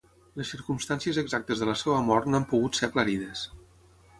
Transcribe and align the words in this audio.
Les 0.39 0.53
circumstàncies 0.53 1.19
exactes 1.23 1.61
de 1.63 1.67
la 1.71 1.75
seva 1.83 1.99
mort 2.09 2.31
no 2.31 2.41
han 2.41 2.49
pogut 2.55 2.81
ser 2.81 2.89
aclarides. 2.89 3.45